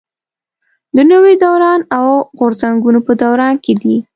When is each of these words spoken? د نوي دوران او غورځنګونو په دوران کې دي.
د 0.95 0.97
نوي 1.11 1.33
دوران 1.43 1.79
او 1.97 2.09
غورځنګونو 2.39 2.99
په 3.07 3.13
دوران 3.21 3.53
کې 3.63 3.73
دي. 3.81 3.95